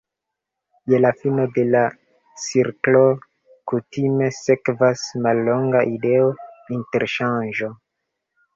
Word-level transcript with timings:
Je 0.91 0.99
la 1.01 1.09
fino 1.17 1.43
de 1.57 1.65
la 1.75 1.83
cirklo 2.45 3.03
kutime 3.73 4.31
sekvas 4.39 5.05
mallonga 5.29 5.85
ideo-interŝanĝo. 5.93 7.73